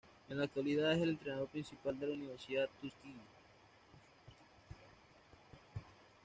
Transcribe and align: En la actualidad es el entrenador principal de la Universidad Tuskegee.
En 0.29 0.39
la 0.39 0.45
actualidad 0.45 0.93
es 0.93 1.01
el 1.03 1.09
entrenador 1.09 1.47
principal 1.49 1.99
de 1.99 2.07
la 2.07 2.13
Universidad 2.15 2.67
Tuskegee. 2.81 3.21